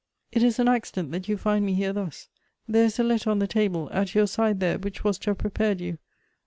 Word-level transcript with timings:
It 0.31 0.41
is 0.41 0.57
an 0.57 0.67
accident 0.67 1.11
that 1.11 1.27
you 1.29 1.37
find 1.37 1.63
me 1.63 1.75
here 1.75 1.93
thus. 1.93 2.27
There 2.67 2.85
is 2.85 2.97
a 2.97 3.03
letter 3.03 3.29
on 3.29 3.37
the 3.37 3.45
table, 3.45 3.87
at 3.91 4.15
your 4.15 4.25
side 4.25 4.59
there, 4.59 4.79
which 4.79 5.03
was 5.03 5.19
to 5.19 5.29
have 5.29 5.37
prepared 5.37 5.79
you. 5.79 5.99